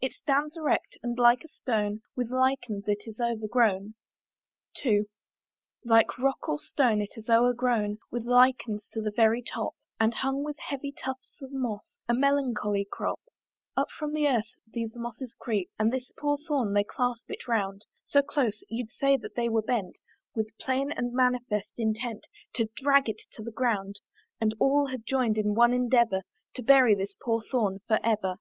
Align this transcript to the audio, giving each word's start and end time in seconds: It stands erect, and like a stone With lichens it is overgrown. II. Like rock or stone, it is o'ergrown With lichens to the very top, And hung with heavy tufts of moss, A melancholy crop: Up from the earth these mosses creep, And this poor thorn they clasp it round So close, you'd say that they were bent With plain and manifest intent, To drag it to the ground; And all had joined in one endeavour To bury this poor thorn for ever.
It 0.00 0.14
stands 0.14 0.56
erect, 0.56 0.96
and 1.02 1.18
like 1.18 1.44
a 1.44 1.48
stone 1.48 2.00
With 2.16 2.30
lichens 2.30 2.84
it 2.88 3.02
is 3.06 3.20
overgrown. 3.20 3.92
II. 4.82 5.02
Like 5.84 6.16
rock 6.16 6.48
or 6.48 6.58
stone, 6.58 7.02
it 7.02 7.18
is 7.18 7.28
o'ergrown 7.28 7.98
With 8.10 8.24
lichens 8.24 8.88
to 8.94 9.02
the 9.02 9.10
very 9.14 9.42
top, 9.42 9.74
And 10.00 10.14
hung 10.14 10.42
with 10.42 10.56
heavy 10.58 10.90
tufts 10.90 11.34
of 11.42 11.52
moss, 11.52 11.82
A 12.08 12.14
melancholy 12.14 12.88
crop: 12.90 13.20
Up 13.76 13.88
from 13.90 14.14
the 14.14 14.26
earth 14.26 14.52
these 14.66 14.96
mosses 14.96 15.34
creep, 15.38 15.68
And 15.78 15.92
this 15.92 16.10
poor 16.18 16.38
thorn 16.38 16.72
they 16.72 16.84
clasp 16.84 17.24
it 17.30 17.46
round 17.46 17.84
So 18.06 18.22
close, 18.22 18.62
you'd 18.70 18.88
say 18.90 19.18
that 19.18 19.34
they 19.34 19.50
were 19.50 19.60
bent 19.60 19.96
With 20.34 20.56
plain 20.58 20.92
and 20.92 21.12
manifest 21.12 21.68
intent, 21.76 22.26
To 22.54 22.70
drag 22.74 23.10
it 23.10 23.20
to 23.32 23.42
the 23.42 23.52
ground; 23.52 24.00
And 24.40 24.54
all 24.58 24.86
had 24.86 25.04
joined 25.04 25.36
in 25.36 25.54
one 25.54 25.74
endeavour 25.74 26.22
To 26.54 26.62
bury 26.62 26.94
this 26.94 27.12
poor 27.20 27.42
thorn 27.42 27.80
for 27.86 27.98
ever. 28.02 28.36